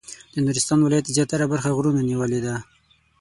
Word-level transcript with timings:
د 0.33 0.35
نورستان 0.45 0.79
ولایت 0.81 1.13
زیاتره 1.15 1.45
برخه 1.51 1.69
غرونو 1.77 2.01
نیولې 2.09 2.39
ده. 2.45 2.55